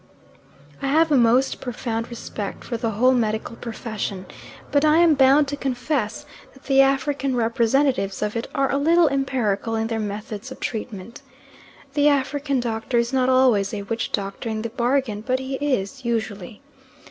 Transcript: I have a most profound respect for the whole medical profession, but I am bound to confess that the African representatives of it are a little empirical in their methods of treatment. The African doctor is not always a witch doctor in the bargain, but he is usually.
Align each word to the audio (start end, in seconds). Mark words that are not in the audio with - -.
I 0.81 0.87
have 0.87 1.11
a 1.11 1.15
most 1.15 1.61
profound 1.61 2.09
respect 2.09 2.63
for 2.63 2.75
the 2.75 2.89
whole 2.89 3.11
medical 3.13 3.55
profession, 3.55 4.25
but 4.71 4.83
I 4.83 4.97
am 4.97 5.13
bound 5.13 5.47
to 5.49 5.55
confess 5.55 6.25
that 6.55 6.63
the 6.63 6.81
African 6.81 7.35
representatives 7.35 8.23
of 8.23 8.35
it 8.35 8.47
are 8.55 8.71
a 8.71 8.79
little 8.79 9.07
empirical 9.09 9.75
in 9.75 9.85
their 9.85 9.99
methods 9.99 10.49
of 10.51 10.59
treatment. 10.59 11.21
The 11.93 12.07
African 12.09 12.59
doctor 12.59 12.97
is 12.97 13.13
not 13.13 13.29
always 13.29 13.75
a 13.75 13.83
witch 13.83 14.11
doctor 14.11 14.49
in 14.49 14.63
the 14.63 14.69
bargain, 14.69 15.21
but 15.23 15.37
he 15.37 15.53
is 15.61 16.03
usually. 16.03 16.63